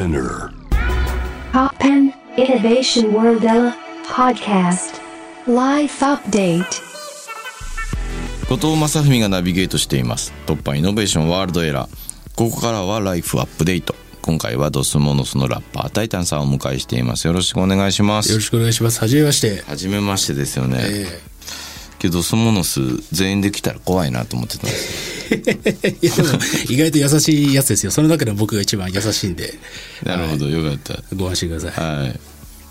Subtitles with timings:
[0.00, 0.50] Spinner.
[1.52, 3.42] Poppen Innovation World
[4.08, 4.98] Podcast.
[5.46, 6.64] Life Update.
[8.48, 10.32] 後藤正文がナビゲートしています。
[10.46, 17.26] 突破イノベーションワールドエラーここからはライフアップデート今回はドスモノスのラッパータイタンさんをお迎えしています。
[17.26, 18.30] よろしくお願いします。
[18.30, 19.00] よろしくお願いします。
[19.00, 19.62] はじめまして。
[19.66, 21.20] はじめましてですよね、え
[22.00, 22.80] けどドスモノス
[23.12, 25.20] 全員できたら怖いなと思ってたんです。
[25.36, 25.52] で
[26.22, 26.28] も
[26.70, 27.92] 意外と優しいやつですよ。
[27.92, 29.54] その中でも僕が一番優しいんで、
[30.02, 31.02] なるほどよかった。
[31.14, 32.20] ご安心くださはい。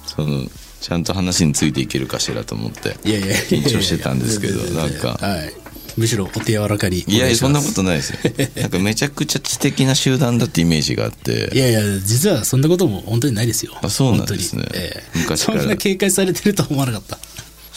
[0.08, 0.50] その
[0.82, 3.12] ちゃんと話についていけるかしらと思ってい。
[3.12, 5.20] いやいや、緊張してたんですけどなんか。
[5.22, 5.54] はい。
[5.96, 7.36] むしろお手柔らかにおいやいや。
[7.36, 8.18] そんなことないですよ。
[8.62, 11.52] なんかめちゃくちゃ知的な集団だってイメージがあって。
[11.54, 13.78] いやいや、実はそんなことも本当にないですよ。
[13.82, 14.66] あそうなんですね。
[14.74, 15.20] ええ。
[15.20, 15.60] 昔から。
[15.60, 17.20] そんな警戒されてるとは思わなかった。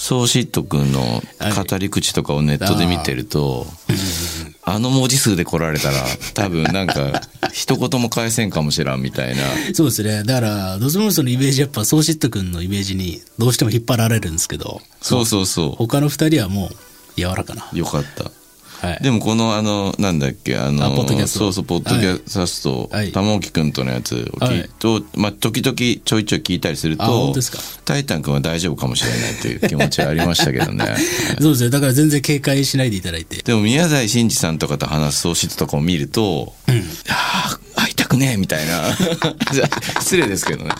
[0.03, 3.67] ソーシット君の語り口とかをネットで見てると、
[4.65, 5.95] あの文字数で来られたら
[6.35, 7.21] 多分なんか
[7.53, 9.43] 一言も返せんかもしらんみたいな
[9.75, 10.25] そうですね。
[10.25, 16.71] だから、ドスモノスのイメージやっぱソーシット君のイメージにどうしても引っ張られるんですけど、そうそうそ他の二人はもう
[17.17, 17.71] 柔らかな。
[17.73, 18.25] うよかった
[18.83, 19.03] はい。
[19.03, 23.13] でもこのあのなんだっけあのそうそうポッドキャスト、はい。
[23.13, 27.33] 玉置君とのやつを聞いと、まあ時々ちょいちょい聞いたりすると
[27.85, 30.97] タイタン君は大丈夫かもしれないという気持ちはありましたけどね。
[31.41, 31.71] そうですね。
[31.71, 33.41] だから全然警戒しないでいただいて。
[33.43, 38.97] でも宮台真司さんとかと話す喪失とかを見ると、いやー会いたくねえみたいな。
[40.01, 40.71] 失礼ですけどね。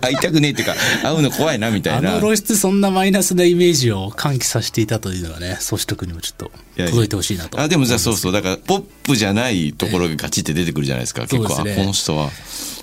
[0.00, 2.12] 会いたくねえっていうか会うの怖いなみたいな。
[2.12, 7.60] あの露出そんなマイナスなイメージを喚起させていたというのはね、ソシト君にもちょっと届いてほしいなと。
[7.60, 8.32] あでもじゃあそうそう。
[8.32, 11.62] だからポップじゃないところがガチって出てくるじゃないですか、結構。
[11.64, 11.72] ね。
[11.72, 12.30] あこの人は。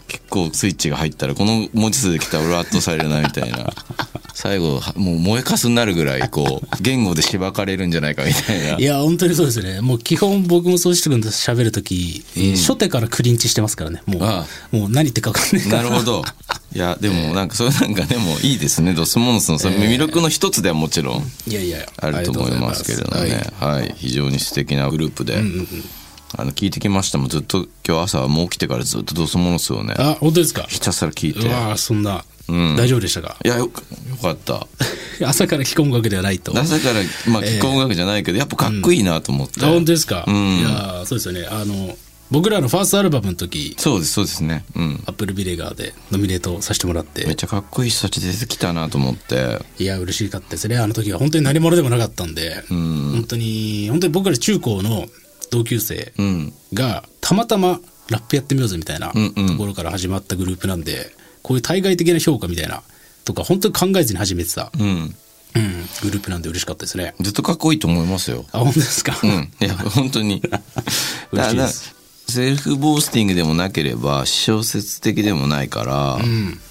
[0.08, 3.74] 結構スイッチが入ったらこの文字数で来たら俺は圧倒されるなみたいな
[4.34, 9.82] 最後はもう燃えかすになるぐらいこう言語でしばかれるんじゃないかみたいな いや、本当にそうですね。
[9.82, 12.24] もう基本僕もソシト君と喋るとき、
[12.56, 14.02] 初手からクリンチしてますからね。
[14.06, 15.84] もう、あもう何言ってるか分かんないから。
[15.84, 16.26] なるほど。
[16.76, 18.94] いや、でもなんかそれなんかでもいいですね。
[18.94, 23.76] ドスモノスのその魅力の一つではもちろんいやいや、あると思いますけれどもねとうござい。
[23.76, 23.96] はい。
[23.98, 25.44] 非常に素敵なグループで。
[26.36, 27.30] あの、聞いてきましたもん。
[27.30, 30.66] ずっと今日朝もう起きてからずっとドスモノスをね、あ、本当ですか。
[30.68, 31.46] ひたすら聞いうて。
[31.46, 33.38] いわーそんな、ん大丈夫でしたか？
[33.44, 34.68] や、よかよかった。
[35.26, 36.58] 朝から着込むわけではないと。
[36.58, 36.96] 朝から、
[37.32, 39.64] まあ、聞こうわけじゃないけど、やっぱかっこいいなと思って。
[39.64, 40.26] あ、本当ですか？
[40.28, 41.46] うんいやーそうですよね。
[41.50, 41.98] あの、
[42.32, 44.66] 僕らのファーストアルバムの時、そうです、そうですね。
[44.76, 45.04] うん。
[45.06, 49.60] アップルビレガーでノミネートさせてもらってめっ、ちゃかっこいい人たち出てきたなと思って。
[49.78, 50.78] いや、嬉しかったですね。
[50.78, 55.08] あの時は本当に何者でもなかったんで、本当に、本当に僕ら中高の
[55.52, 56.54] 同級生うん。
[56.74, 57.80] が、たまたま
[58.10, 62.82] ラップやってみようぜみたいなうんうんところから始まったグループなんで、こういう対外的な評価みたいな、
[63.26, 65.16] とか、本当に考えずに始めてた、うん。
[65.56, 67.14] うん、グループなんで嬉しかったですね。
[67.20, 68.46] ずっとかっこいいと思いますよ。
[68.52, 69.16] あ、本当ですか？
[69.22, 69.52] うん。
[69.62, 70.42] いや、本当に。
[71.32, 71.94] 嬉しいです
[72.30, 76.20] セルフボースティングでもなければ、小説的でもないから、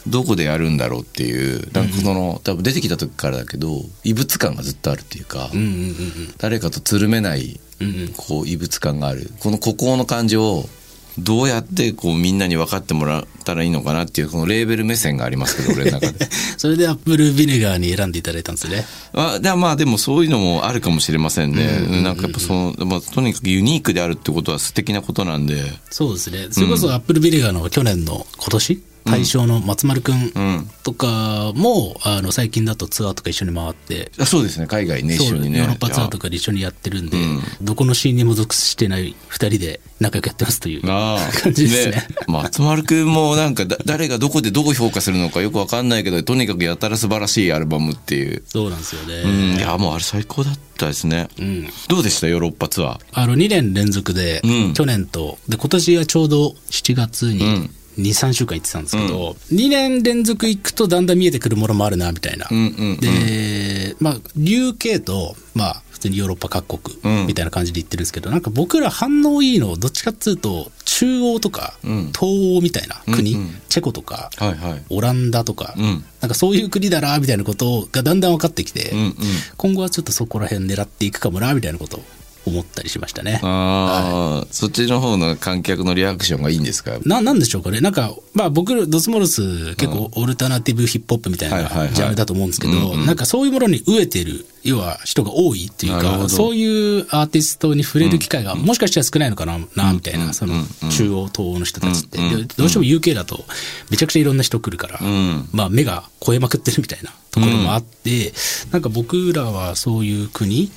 [0.08, 6.34] どこでやるんだろうっていう、なんかその、多分出てきた時からだけど、異物感がずっとあるっていうか、うんうんうんうん。
[6.38, 9.30] 誰かとつるめない、うんうんこう、異物感がある。
[9.40, 10.68] この孤高の感じを、
[11.18, 18.86] どうやってこうみんなに分かってもらったらいいのかなっていうこのレーベル目線がありますけど俺の中で それでアップルビネガーに選んでいただいたんですね。
[19.12, 22.02] あでまあでもそういうのもあるかもしれませんね。
[22.02, 25.62] なんかやっぱその、まあ、とにかくユニークであるってことは素敵なことなんで。
[25.90, 26.48] そうですね。
[26.50, 35.58] それこそアップルビネガーの去年の今年、大賞の松丸くんんとかも、あの最近だとツアーとか一緒に回って、あそうですね、海外ね、一緒にね。
[35.58, 37.16] ヨーロッパツアーとかで一緒にやってるんで、
[37.60, 42.06] どこのシーンにも属してない二人で仲良くやってますという感じですね。
[42.26, 48.42] 松丸くんもなんかだ誰がどこでどう評価するのかよくわかんないけど、とにかくやたら素晴らしいアルバムっていう。
[48.46, 49.14] そうなんですよね。
[49.24, 51.28] うん、いや、もうあれ最高だったですね。
[51.38, 52.28] うんどうでした？
[52.28, 52.98] ヨーロッパツアー。
[53.12, 63.00] あの2年連続で、うん去年とで今年はちょうど7月にん23週間行ってたんですけど、2年連続行くとだんだん見えてくるものもあるなみたいな、うんうんうん。
[63.00, 67.26] でまあ流系とまあ普通にヨーロッパ各国うん。
[67.26, 72.06] みたいな感じで行ってるんですけど、なんか僕ら反応いいのどっちかっつうと中央とかうん。
[72.12, 73.60] 東欧みたいな国、うんうん。
[73.68, 74.82] チェコとかはいはい。
[74.90, 76.04] オランダとか、うん。
[76.20, 79.14] なんかそういう国だなみたいなことがだんだん分かってきて、うんうん。
[79.56, 82.02] 今後はちょっとそこら辺狙っていくかもなみたいなことを
[82.44, 83.40] 思ったりしましたね。
[83.42, 86.98] ああ、そっちの方の観客のリアクションがいいんですか？
[87.04, 87.80] な、なんでしょうかね。
[87.80, 91.94] なんか、まあ僕、ドスモルス結構オルタナティブヒップホップみたいはいはいはない。
[91.94, 102.18] ジャンルだと思うんですけど、なんかそういうものに飢えてる、要は人が多いっていうか、そういうアーティストに触れる機会がもしかしたら少ないのかな、なみたいな、そのうん中央、東欧の人たちって。
[102.56, 103.44] どうしても UK だと
[103.90, 105.48] めちゃくちゃいろんな人来るから、ん。
[105.52, 108.32] まあ目が超えまくってるみたいなところもあって、
[108.72, 110.70] なんか僕らはそういう国うん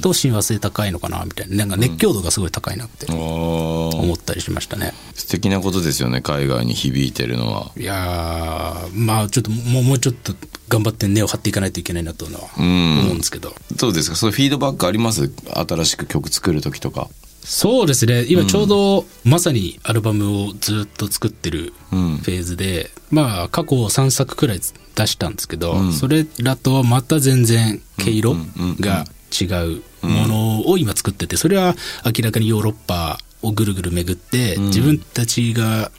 [0.00, 4.92] と親和性高いのかなみたいな、なんか熱狂度がすごい高いなって思思ったりしましたね。
[5.14, 7.72] 素敵なことですよね海外に響いてるのは。
[7.76, 10.34] いやー、まあちょっともうもうちょっと
[10.68, 13.54] 頑張って根を張っていかないといけないなというのは思うんですけど。
[13.76, 14.16] どうですか？
[14.16, 15.30] そういうフィードバックあります？
[15.68, 17.08] 新しく曲作る時とか。
[17.42, 18.24] そうですね。
[18.28, 22.16] 今ちょうどまさにアルバムをずっと作ってるフうん。
[22.16, 24.60] ェーズで、まあ過去3作くらい
[24.96, 28.34] 出したんですけど、それらとはまた全然毛色
[28.80, 29.04] が
[29.44, 29.44] 違
[29.78, 31.74] うものを今作っててそれは
[32.04, 35.90] 明らかにヨーロッパをぐるぐる巡って、自分たちが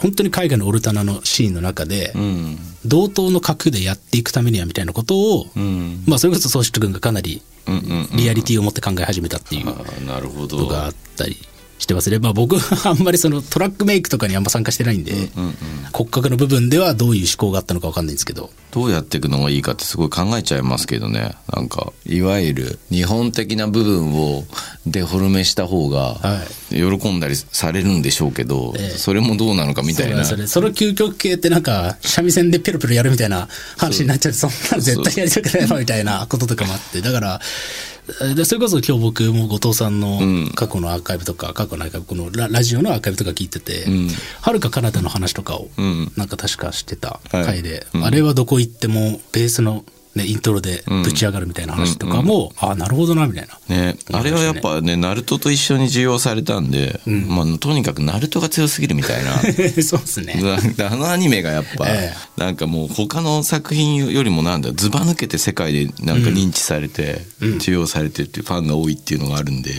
[0.00, 2.58] 本当に海外のオルタナのシーンの中で、うん。
[2.84, 6.04] 同等の格でやっていくためにはみたいなことを、うん。
[6.06, 7.40] まあそれこそ宗志君がかなり
[8.14, 10.56] リアリティを持って考え始めたっていうあーなるほど。
[10.58, 11.36] ことがあったり
[11.82, 12.18] してますね。
[12.18, 15.12] まあ僕はあんまりそのトラックメイクとかにあんま参加してないんで、
[15.92, 18.50] 骨格の部分ではどういう思考があったのかわかんないんですけど。
[18.70, 21.34] どうやっていくのがいいかってすごい考えちゃいますけどね。
[21.54, 24.44] なんかいわゆる日本的な部分を
[24.86, 26.40] デフォルメした方がは
[26.70, 28.96] 喜んだりされるんでしょうけど、ええ。
[28.96, 30.24] それもどうなのかみたいな。
[30.24, 37.00] そそれその究極系ってなんか三味線でペロペロやるみたいな話になっちゃってそんなの絶対やりたくないわみたいなこととかもあって。
[37.02, 37.40] だから
[38.34, 40.18] でそれこそ今日僕も後藤さんの
[40.54, 43.86] 過去のアーカイブとか、過去のアーカイブこのララジオのアーカイブとか聞いてて、
[44.40, 46.12] はるか彼方の話とかをん。
[46.16, 47.44] なんか確かしてたはい。
[47.44, 49.84] 回で、あれはどこ行ってもベースの、
[50.14, 53.74] ね、イントロでぶち上がるみたいな話とかも、ああなるほどなみたいな。
[53.74, 59.32] ね、あれはやっぱね、ナルトと一緒に受容されたんで、まあ、とにかくナルトが強すぎるみたいな。
[59.82, 60.38] そうですね。
[60.76, 69.72] なあのアニメがやっぱ、えなんかもう他の作品よりもなんだずば抜けて世界でなんか認知されて、受容されてっていうファンが多いっていうのがあるんで、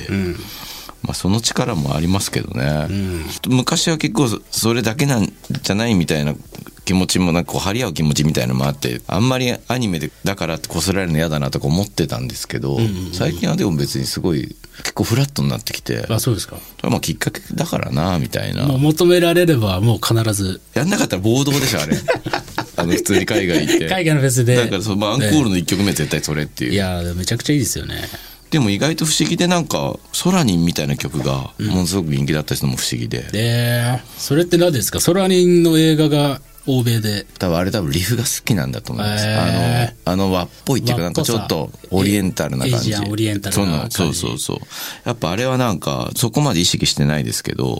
[1.03, 2.87] まあその力もありますけどね、
[3.47, 5.31] 昔は結構そそれだけなん
[5.61, 6.33] じゃないみたいな
[6.85, 12.77] 気持ちもなんかこう張り合う気持ちみたいなのもあってあんまりアニメでだからってこすられるの嫌だなとか思ってたんですけど、
[13.13, 16.57] 最近はでも別にすごい結構フラットになってきてあそうですか。
[16.57, 18.65] それはまあきっかけだからなみたいな。
[18.65, 21.95] もう求められればもう必ずやんなかったら暴動でしょあれ。
[22.75, 23.87] あの普通に海外行って。
[23.87, 24.55] 海外のフェスで。
[24.55, 28.01] だからそう、まあ、アンコールの1曲目絶対それっていう、いやめちゃくちゃいいですよね。
[28.49, 34.99] でも意外と不思議でなんか「ソラニン」みたいな曲がものすごく人気だったりするのも不思議で、で、それって何ですか？
[34.99, 37.25] ソラニンの映画が欧米で。
[37.39, 42.93] 多分あれ多分リフが好きなんだと思います、あのあの和っぽいっていうかなんかちょっとオリエンタルな感じ。
[42.95, 44.57] オリエンタルな感じそうなそうそうそう。
[45.05, 47.79] やっぱあれはなんかそこまで意識してないですけど、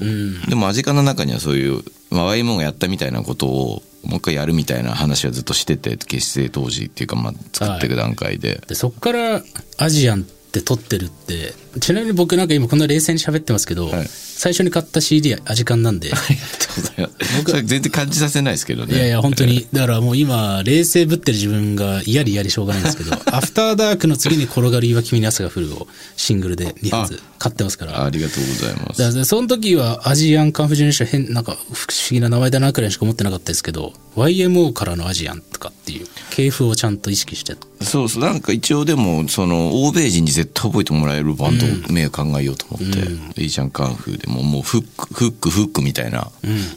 [0.49, 9.41] でもアジカの中にはそういうまあ YMO がやったみたいなことをもう一回やるみたいな話はずっとしてて結成当時っていうかまあ作っていく段階で、でそっから
[9.77, 14.07] アジアンって撮ってるって、ちなみに僕なんか今こんな冷静に喋ってますけど、はい。
[14.07, 17.51] 最初に買った CD アジカンなんで、 ありがとうございます。
[17.51, 18.95] それ全然感じさせないですけどね。
[18.95, 19.65] いやいや、本当に。
[19.73, 28.03] だからもう今、冷静ぶってる自分が嫌で嫌でしょうがないんですけど、アフターダークの次に転がる岩君に朝が降るをシングルで2発買ってますから。
[28.03, 29.01] ありがとうございます。
[29.01, 36.02] だからその時はアジアンカンフージェネレーション変、なんか不思議な名前だなくらいしか思ってなかったですけど、YMO からのアジアンとかっていう
[36.33, 37.55] 系譜をちゃんと意識して。
[37.81, 46.31] そうそうなんか一応でもその欧米人に絶対覚えてもらえるバンド名を考えようと思って「いいじゃんカンフー」でももうフックフックフックみたいな、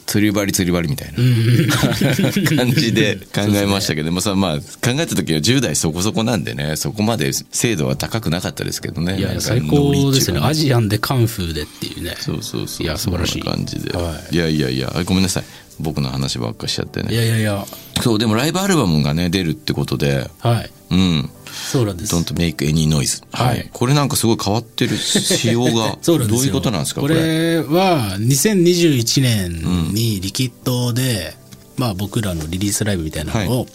[0.05, 1.17] 釣り針釣り針みたいな、
[2.55, 4.61] 感じで 考えましたけど、もさまあ考
[4.99, 9.17] えた時は10代そこそこなんでねそこまで精度は高くなかったですけどね。
[9.17, 10.41] いや最高ですよね。
[10.43, 12.15] アジアンでカンフーでっていうね。
[12.19, 12.85] そうそうそう。
[12.85, 13.41] いや素晴らしい。
[13.41, 14.35] 感じで、、はい。
[14.35, 15.43] やいやいやごめんなさい
[15.79, 17.65] 僕の話ばっかしちゃっていねやいやいや、
[18.01, 20.71] そうでもライブアルバムがね出るってことではい。
[20.89, 22.15] うんそうなんです。
[22.15, 23.23] Don't make any noise。
[23.31, 25.97] はいこれなんかすごい変わってる仕様が。
[26.01, 27.55] そうなんですよどういうことなんですかここれ。
[27.55, 31.35] れは2021年にリキッドで、
[31.77, 33.67] まあ僕らのリリースライブみたいなのを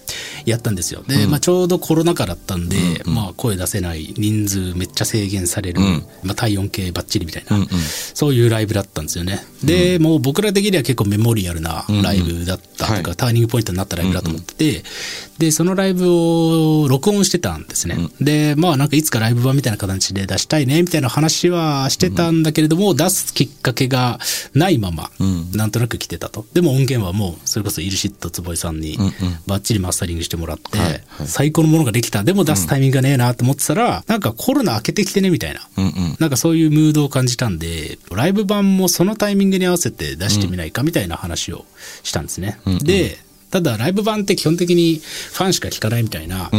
[0.46, 1.02] やったんですよ。
[1.06, 5.80] で、まあちょうどコロナ禍だったんで、まあ声出せない人数めっちゃ制限される、
[6.22, 7.66] まあ体温計バッチリみたいな、
[8.14, 9.44] そういうライブだったんですよね。
[9.62, 13.16] で、もう僕ら的には結構メモリアルなライブだったとか、はい。
[13.16, 14.84] ターニングポイントになったライブだと思ってて、
[15.38, 17.96] で、そのライブを録音してたんですね。
[18.20, 24.18] で、まあなんかいつかライブ版みたいな形で出したいね、みたいな話はしてたんだけれども、出すきっかけが
[24.54, 25.10] ないまま、
[25.52, 26.46] なんとなく来てたと。
[26.54, 28.98] でも音源はもう、それこそイルシット坪井さんに
[29.46, 32.24] バッチリマスタリングしてもらって、はいはい最高のものができた。
[32.24, 35.60] でも出すタイミングがねえなと思ってたら、なんかコロナ明けてきてね、みたいな。
[35.76, 36.16] うんうん。
[36.18, 41.64] なんかそういうムードを感じたんで、ライブ版もそのタイミングに合わせて出してみないかみたいな話を
[42.02, 42.58] したんですね。
[42.82, 43.18] で、
[43.50, 45.00] ただライブ版って基本的に
[45.32, 46.50] ファンしか聞かないみたいな。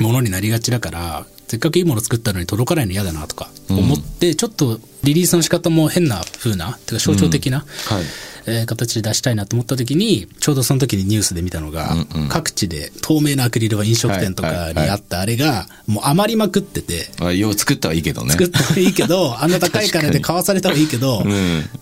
[0.00, 8.04] ものになりがちだから、せっかくいいもの作ったのに届かないの嫌だなとか思って、ちょっとリリースの仕方も変な風な、てか象徴的な、はい。
[8.50, 11.94] えー形で出したいなと思った時に、ちょうどその時にニュースで見たのが、
[12.28, 18.32] 各地で透明なアクリル板飲食店とかにあったあれが、もう余りまくってて、あよう作ったはいいけどね。
[18.32, 21.24] 作ったらいいけど、 あんな高い金で買わされたらいいけど、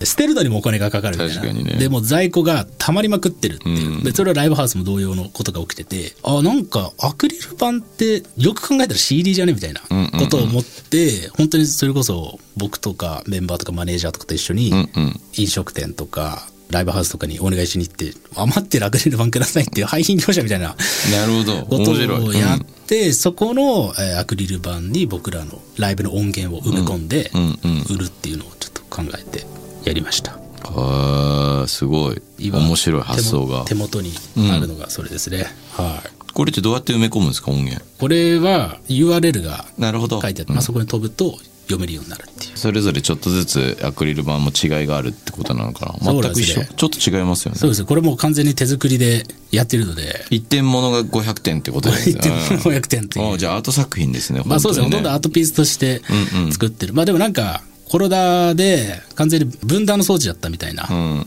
[0.03, 1.53] 捨てるのにもお金がかかるみたいな。
[1.53, 1.63] ね。
[1.79, 4.03] でも在庫が溜まりまくってるっていう。
[4.03, 9.81] でそれはライブハウスも同様のことが起きてて、あ、なんかアクリル板ってよく考えたら CD じゃねみたいな
[10.19, 14.71] ことを思って、本当にそれこそ僕とかメンバーとかマネージャーとかと一緒に
[15.37, 20.75] 飲食店とか、ライブハウスとかにお願いしに行って、余ってるアクリル板くださいっていう廃品業者みたいな
[21.11, 21.61] なるほど。
[21.65, 22.27] こと面白い。
[22.29, 29.45] をやって、そこの、えーアクリル板に僕らのライブの音源を埋め込んでうんうん売るっていうのをちょっと考えて
[29.85, 30.39] やりました。
[30.63, 32.21] あーすごい。
[32.37, 33.65] 今面白い発想が。
[33.65, 34.13] 手元に
[34.51, 35.45] あるのがそれですね。
[35.71, 36.09] はい。
[36.33, 37.83] これってどうやって埋め込むんですか音源。
[37.99, 40.21] これは URL がなるほど。
[40.21, 42.25] 書いてあって、まあ、そこに飛ぶと読めるようになる。
[42.59, 46.13] それぞれちょっとずつアクリル板も違いがあるってことなのかな。
[46.13, 47.57] 全く一緒、ちょっと違いますよね。
[47.57, 47.85] そうです。
[47.85, 52.15] これもう完全に手作りでやってるので、一点物が500点ってことですね。
[52.19, 53.33] 一点物500点っていう。
[53.33, 56.01] あじゃあアート作品ですねまあそうですね、ほとんどアートピースとして
[56.51, 56.93] 作ってる。
[56.93, 60.87] まあでもなんか、コロナで完全に分断の装置だったみたいな。
[60.89, 61.25] うん。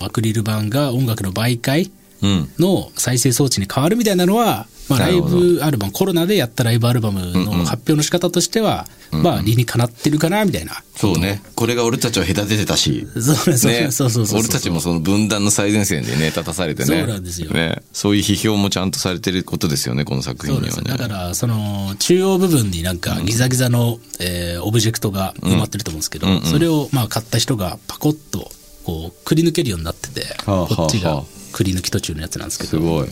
[0.00, 1.90] アクリル板が音楽の媒介
[2.22, 2.48] うん。
[2.58, 4.66] の再生装置に変わるみたいなのは、
[4.98, 10.82] まあ、ライブアルバム、コロナでやったライブアルバムの発表の仕方としては、まあ理にかなってるかなみたいな。
[10.96, 11.42] そうね。
[11.54, 13.06] これが俺たちを隔ててたし。
[13.14, 16.86] そうそうそうね、そうそうそう俺たちもその分断の最前線でね立たされてね。
[16.86, 17.50] そうなんですよ。
[17.50, 20.82] ね、そういう批評もちゃんとされてることですよねこの作品にはね。
[20.84, 28.50] だから、その、中央部分になんかギザギザの、えーオブジェクトが埋まってると思うんですけど、それをまあ買った人がパコッと、
[28.84, 33.08] こう、くり抜けるようになってて、はあはあこっちがはあくり抜き途中のやつなんですけど、すごい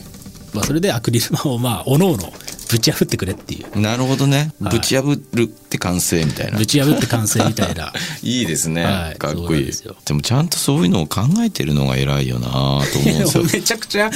[0.53, 2.31] まあそれでアクリル板をまあ、おのおの
[2.69, 3.79] ぶち破ってくれっていう。
[3.79, 6.57] なるほどね、はいぶち破るって完成みたいな。
[6.57, 7.93] ぶち破って完成みたいな。
[8.21, 9.17] いいですね、はい。
[9.17, 9.65] かっこいい。
[9.65, 9.71] で
[10.05, 13.43] でもちゃんとそういうのを考えてるのが偉いよなと思うんですよ。
[13.53, 14.11] めちゃくちゃ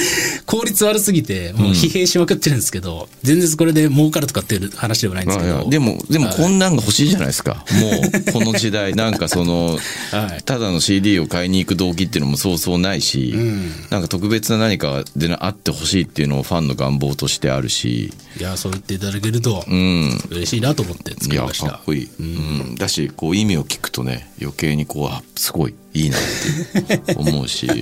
[0.45, 5.69] 効率悪すぎて、もう疲弊しまくってるんですけど、全然これで儲かるとかっていう話ではないんですけど。
[5.69, 8.93] でもでもこんなんが欲しいじゃないですか、 もうこの時代。
[8.93, 9.79] なんかその、
[10.11, 10.43] はい。
[10.43, 13.33] ただの CD を買いに行く動機っていうのもそうそうないし、
[13.89, 18.11] なんか特別な何かであってほしいっていうのをファンの願望としてあるし。
[18.37, 20.21] いや、そう言っていただけると、うん。
[20.29, 21.71] 嬉しいなと思って作いやりました。
[21.71, 27.79] かっこいい、うんだしこう意味を聞くとね余計にこうあすごいいいなって思うし はい。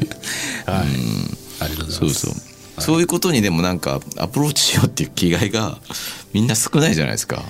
[1.60, 1.98] ありがとうございます。
[2.00, 2.34] そうそう
[2.80, 5.78] そういうことにでもなんかアプローチしようっていう気概が
[6.34, 7.44] みんな少ないじゃないですか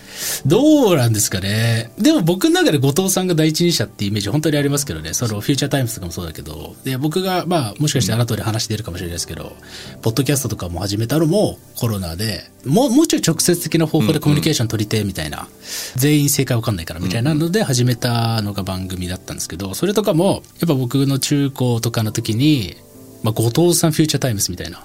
[0.45, 1.91] どうなんですかね。
[1.97, 5.13] でも僕の中で後藤さんが第一人者ってイメージ本当にありますけどね。
[5.13, 6.75] その Future Times とかもそうだけど。
[6.83, 9.55] で、僕が、まあ、もしかしてあなたで話してるかもしれないですけど、
[10.01, 15.47] ポッドキャストとかも始めたのもコロナで、もう、もうちょい直接的な方法でコミュニケーション取りてえみたいな、
[15.95, 22.75] 全員正解わかんないからみたいなので始めたのが番組だったんですけど、それとかも、やっぱ僕の中高とかの時に、
[23.23, 24.83] まあ、後藤さん Future Times みたいな、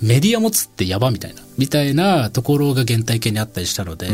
[0.00, 4.08] メディア持つってやばみたいな、みたいなところが原体験にあったりしたので、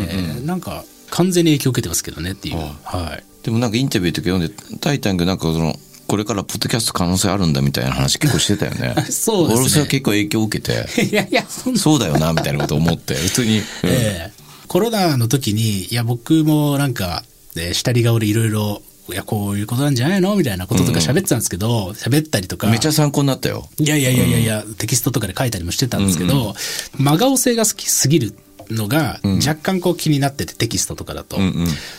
[0.45, 2.57] なんか完全に影響を受けてますけどねっていう。
[2.57, 3.25] はい。
[3.45, 8.95] でもなんかインタビューとか読んで「タイタン」がなんかそのこれからポッドキャスト可能性あるんだみたいな話結構してたよね。
[9.11, 9.61] そうですね。
[9.63, 10.87] 俺それ結構影響を受けて。
[11.05, 13.63] いやいや、そうだよなみたいなこと思って普通に、うん。
[13.85, 14.33] ええ。
[14.69, 17.25] コロナの時に、いや、僕もなんか、
[17.57, 20.35] えー下り顔でいろいろ、いや、こういうことなんじゃないの？
[20.37, 22.67] みたいなこととか喋ってたんですけど、喋ったりとか。
[22.69, 23.69] めっちゃ参考になったよ。
[23.79, 26.55] いやいやいやいやいや、テキストとかで書いたりもしてたんですけど、
[26.99, 28.35] 真顔性が好きすぎる
[28.69, 31.39] のが、若干こう気になってて、テキストとかだと。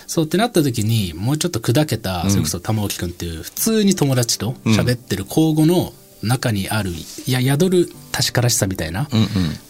[0.06, 6.92] そうってなった時に、もうちょっと砕けた、それこそ玉置くんっていう、普通に友達と喋ってる交互の中にある、
[7.26, 9.08] いや、宿る確からしさみたいな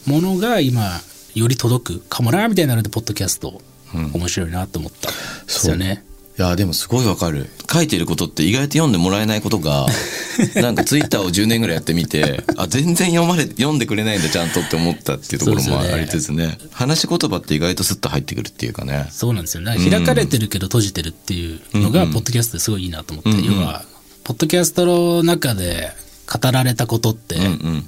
[0.06, 1.02] ものが今、
[1.36, 3.62] より届くかもな、みたいなので、ポッドキャスト、
[3.94, 5.18] 面白いなと思ったんで
[5.52, 6.04] すよね。
[6.38, 7.50] いやでもすごいわかる。
[7.72, 9.88] 書いてることって意外と読んでもらえないことが
[10.56, 16.60] なんかツイッターを10年ぐらいやってみてあ全然読まれ読んでくれないんだちゃんとって思ったっていうところもありつつね。
[16.72, 19.08] 話し言葉って意外とスッと入ってくるっていうかね。
[19.12, 19.76] そうなんですよね。
[19.90, 23.84] 開かれてるけど閉じてるっていうのが、ポッドキャストですごいいいなと思って、要は、
[24.24, 25.92] ポッドキャストの中で
[26.32, 27.36] 語られたことって、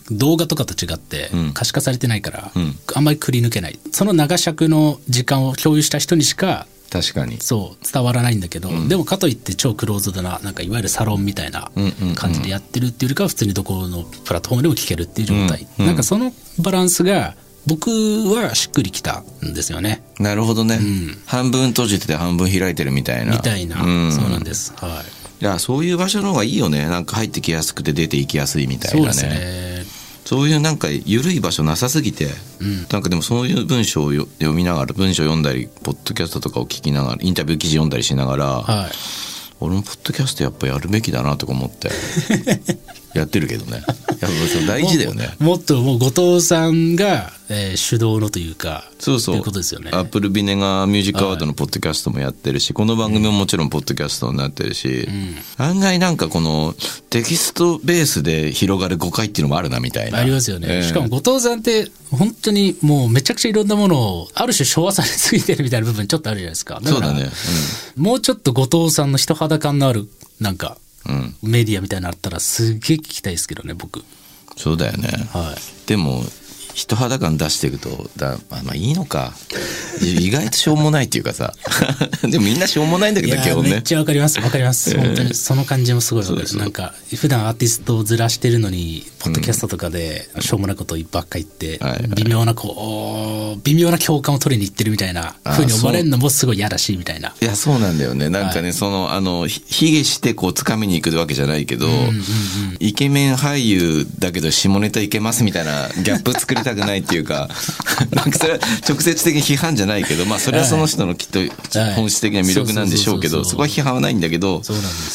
[0.09, 2.51] 動画とかと違って可視化されてないから、
[2.95, 3.77] あんまりくり抜けない。
[3.91, 7.37] その長尺の時間を共有した人にしか、確かに。
[7.39, 11.71] そう、伝わらないんだけど、でもかといって超クローズドな、なんかいわゆるサロンみたいな
[12.15, 15.67] 感じでやってるっていうよりかは、普通にどこのプラットフォームでも聞けるっていう状態。
[15.77, 17.35] なんかそのバランスが、
[17.67, 17.91] 僕
[18.33, 20.01] はしっくりきたんですよね。
[20.17, 20.79] なるほどね、
[21.25, 23.33] 半分閉じてて半分開いてるみたいな。
[23.33, 24.11] みたいな、うん。
[24.11, 24.73] そうなんです。
[24.75, 25.03] は
[25.41, 25.43] い。
[25.43, 26.85] いやそういう場所の方がいいよね。
[26.87, 29.13] なんか入ってきやすくて出ていきやすいみたいなね。
[29.13, 29.78] そうですね。
[30.29, 32.27] そういうなんか緩い場所なさすぎて、
[32.91, 38.91] なんかでもそういう文章をよ読みながら文章読んだりポッドキャストとかを聞きながらインタビュー記事読んだりしながら、はい。
[39.59, 41.89] 俺もポッドキャストやっぱやるべきだなとか思って
[43.13, 43.83] やってるけどね。
[44.19, 45.33] やっぱ大事だよね。
[45.39, 49.35] もっともう後藤さんが、えー主導のというかそうそう。
[49.37, 49.89] いうことですよね。
[49.93, 55.07] アップルビネガーミュージックアワードのポッドキャストもやってるし、この番組ももちろんポッドキャストになってるし、
[55.57, 56.75] 案外なんかこの
[57.09, 60.19] テキストベースで広がる誤解っていうのもあるなみたいな。
[60.19, 60.83] ありますよね、ええ。
[60.83, 66.81] しかも後藤さんって本当にもうめちゃくちゃいろんなものをある種昭和されすぎてるみたいな部分ちょっとあるじゃないですか。
[66.83, 67.29] そうだね。
[67.95, 70.88] もうちょっと後藤さんの人肌感のあるなんかうん、うん、
[71.43, 74.03] メディアみたいなのあったらすげえ聞きたいですけどね僕。
[74.57, 75.87] そうだよね、はい。
[75.87, 76.23] でも
[76.79, 79.33] 人肌感出していくとだまあまあいいのか。
[80.01, 81.53] 意外としょうもないっていうかさ。
[82.23, 83.69] でもみんなしょうもないんだけいやど基本ね。
[83.71, 84.39] めっちゃわかります。
[84.39, 84.95] わかります。
[84.97, 92.07] 本当にその感じもすごいわかるなんか普段アーティストをずらしてるのにポッドキャストとかでしょうもないことばっか言って、はいはい。
[92.15, 97.33] 微妙なこう微妙な共感を取りに行ってるみたいなあ風に思われるのもすごい嫌だしみたいな。
[97.41, 98.29] いやそうなんだよね。
[98.29, 101.87] なんかね、そのあのひ卑下してこう掴みに行くわけじゃないけど、
[102.79, 107.49] イケメン俳優だけど下ネタいけますみたいなギャップ作りたくないっていうか
[108.11, 111.39] なんかそれは直接的に批判じゃないけどまあそれはその人のきっと
[111.95, 114.61] 本質的な魅力なんでしょうけどそこは批判はないんだけど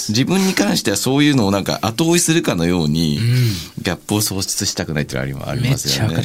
[0.08, 3.18] 自分に関してはそういうのをなんか後追いするかのように、
[3.82, 6.22] ギャップを喪失したくないっていうのはありますよね。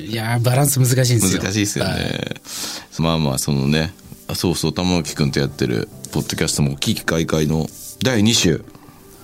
[0.00, 1.42] いやーバランス難しいんですよ。
[1.42, 2.36] 難しいですよね、はい
[2.98, 3.92] まあまあそのね
[4.28, 7.66] あそうそう玉置くんとやってるポッドキャストも危機開会の
[8.02, 8.64] 第2週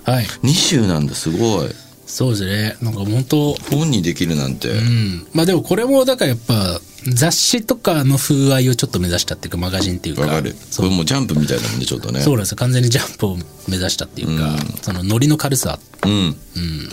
[0.05, 1.69] はい2週なんだすごい
[2.13, 2.77] そうですね。
[2.83, 5.27] なんか本当本にできるなんて、うん。
[5.33, 6.79] まあでもこれもだからやっぱ
[7.11, 10.23] 雑誌とかの風合いをちょっと目指したっていうかマガジンっていうか。
[10.23, 10.55] わかる。
[10.77, 12.21] これもうジャンプみたいだもんねちょっとね。
[12.21, 12.59] そうなんですよ。
[12.59, 16.11] 完全にジャンプを目指したっていうか、そのノリの軽さ、うん。
[16.11, 16.37] うん、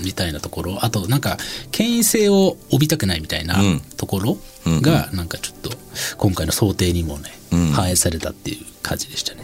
[0.05, 0.85] みたいなところ。
[0.85, 1.37] あとなんか
[1.71, 3.81] 権威性を帯びたくないみたいなうん。
[3.97, 5.71] ところがなんかちょっと
[6.17, 7.71] 今回の想定にもね、うん。
[7.71, 9.43] 反映されたっていう感じでしたね。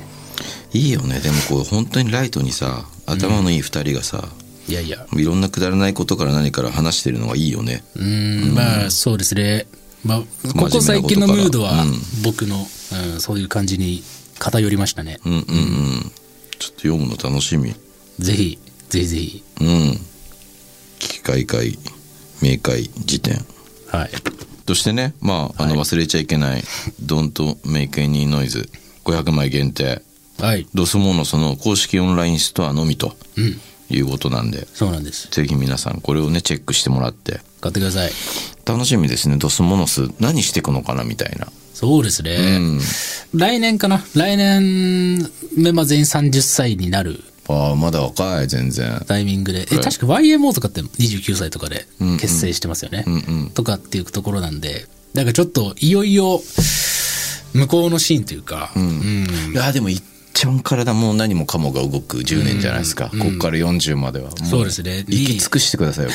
[0.71, 1.19] いいよね。
[1.19, 4.29] でもこう本当にライトにさ頭のいい2人がさ、
[4.67, 7.83] いやいやいろんなくだらないことから何から話してるのがいいよね。
[7.95, 9.67] うんまあそうですね。
[10.03, 10.19] まあ
[10.53, 11.91] ここ最近のムードはうん。
[12.23, 12.65] 僕の、
[13.13, 14.03] うん、そういう感じに
[14.39, 15.19] 偏りましたね。
[15.25, 15.45] うんうんうん。
[16.57, 17.75] ちょっと読むの楽しみ。
[18.19, 19.43] ぜひぜひぜひ。
[19.61, 19.99] うん。
[20.99, 21.77] 危機開会
[22.41, 23.45] 明快辞典。
[23.87, 24.09] はい。
[24.67, 26.63] そしてねまああの忘れちゃいけない
[27.05, 28.67] 「Don't Make Any Noise」
[29.05, 30.01] 500枚限定。
[30.39, 30.67] はい。
[30.73, 33.15] ドスモノスの公式オンラインストアのみと。
[33.37, 34.67] うんいうことなんで。
[34.73, 35.29] そうなんです。
[35.29, 37.41] ぜひ皆さんこれをねチェックしてもらって。
[37.61, 38.11] 買ってください。
[38.65, 39.37] 楽しみですね。
[39.37, 40.09] ドスモノス。
[40.19, 41.47] 何していくのかなみたいな。
[41.73, 42.79] そうですね、うん。
[43.33, 44.01] 来年かな。
[44.15, 45.17] 来年
[45.57, 47.21] メンバー全員30歳になる。
[47.47, 49.03] ああまだ若い全然。
[49.07, 49.83] タイミングで、えはい。
[49.83, 51.85] 確か YMO とかって29歳とかで
[52.19, 53.17] 結成してますよね、うんう
[53.47, 53.49] ん。
[53.49, 54.87] とかっていうところなんで。
[55.13, 56.41] だからちょっといよいよ
[57.53, 59.27] 向こうのシーンというか、うん。
[59.53, 60.01] いやでも一
[60.43, 64.31] 番体も何もかもが動く10年じゃないですか、こっから40までは。
[64.31, 65.05] もそうですね。
[65.07, 66.11] 行き尽くしてくださいよ。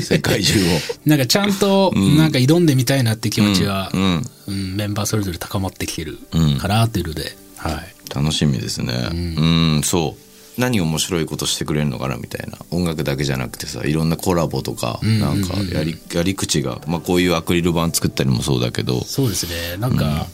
[0.00, 0.64] 世界中を。
[1.04, 4.76] なんかちゃんとなんか挑んでみたいなって気持ちは、うんうん。
[4.76, 6.58] メンバーそれぞれ高まってきてるうん。
[6.58, 8.14] かなっていうので、はい。
[8.14, 9.08] 楽しみですね。
[9.12, 9.82] うん。
[9.84, 10.60] そう。
[10.60, 12.58] 何面白いことしてくれるのかなみたいな。
[12.70, 19.04] 音楽だけじゃなくてさいろんなコラボとか、なんかやりやり口が、まあ、こういうアクリル板作ったりもそうだけど。
[19.04, 19.76] そうですね。
[19.78, 20.26] なんか、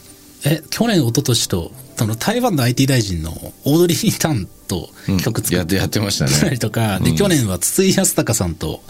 [0.45, 4.89] え去年一昨年とその台湾の IT 大臣のオードリー・タンと
[5.23, 6.57] 曲作っやってやってましたたりね。
[6.57, 8.81] とか、で去年は筒井康隆さんと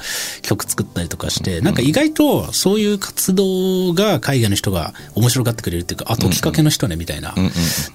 [0.41, 7.35] 曲作ったりとかして、なんか意外とそういう活動が海外の人が面白がってくれるっていうかあ解きかけの人ねみたいな、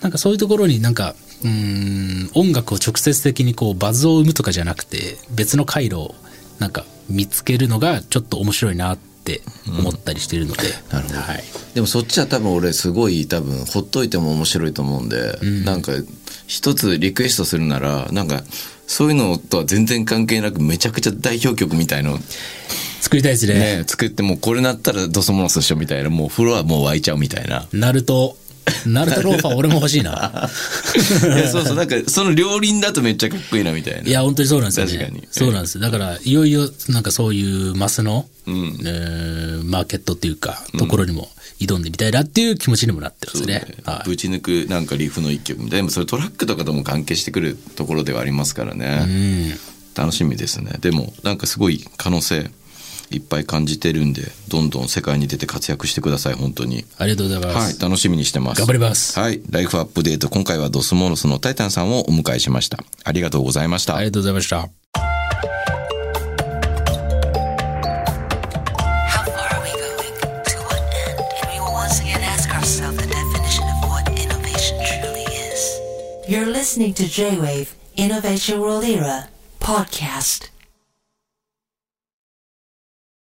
[0.00, 6.14] なんかそういうところになんかうーん音楽を直接的にこうバズを生むとかじゃなくて別の回路を
[6.60, 9.09] なんか見つけるのがちょっと面白いなって
[9.66, 11.20] 思ったりしてるので、なるほど。
[11.20, 11.42] はい、
[11.74, 15.92] でもそっちは多分俺すごい多分ほっといても面白いと思うんで、なんか
[16.46, 18.42] 一つリクエストするならなんか
[18.86, 22.18] そういうのとは全然関係なくめちゃくちゃ代表曲みたいの。
[23.00, 23.54] 作りたいですね。
[23.78, 27.66] ね作ってもうこれなったらドスモノスでしょみたいなもうフロアもう湧いちゃうみたいな。
[27.72, 28.36] ナルト
[28.86, 30.10] ナルトローファー俺も欲しいな。
[31.24, 34.08] いやそうそうなんかその両輪だとめっちゃかっこいいなみたいな。
[34.08, 34.92] いや本当にそうなんですよね。
[34.92, 35.28] 確かに。
[35.30, 38.80] そうなんですだからいよいよなんかそういうマスの、ん。
[38.84, 41.30] えーマーケットっていうかところにも
[41.60, 44.08] 挑んでみたいなっていう気持ちにもなってますね,、はい。
[44.08, 49.58] ぶち抜くなんかリフの一曲でもそれトラックとかとも関係してくるところではありますからね、うん。
[49.94, 50.72] 楽しみですね。
[50.80, 52.50] でもなんかすごい可能性
[53.10, 56.84] いっぱい感じてるんでどんどん世界に出て活躍してください本当に。
[56.98, 58.58] ありがとうございます、はい、楽しみにしてます。
[58.58, 59.18] 頑張ります。
[59.18, 62.78] はいライフアップデート今回はドスモノスのタイタンさんをお迎えしました。
[63.04, 63.96] ありがとうございました。
[63.96, 64.70] ありがとうございました。